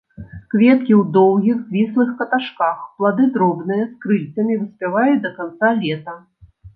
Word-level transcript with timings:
Кветкі 0.51 0.93
ў 0.99 1.01
доўгіх, 1.17 1.57
звіслых 1.67 2.09
каташках, 2.21 2.79
плады 3.01 3.27
дробныя, 3.35 3.83
з 3.91 4.07
крыльцамі, 4.07 4.57
выспяваюць 4.63 5.21
да 5.27 5.31
канца 5.37 5.71
лета. 5.85 6.17